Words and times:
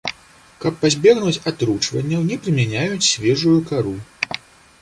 Каб 0.63 0.77
пазбегнуць 0.85 1.43
атручванняў, 1.51 2.25
не 2.31 2.39
прымяняюць 2.47 3.09
свежую 3.11 3.55
кару. 3.73 3.95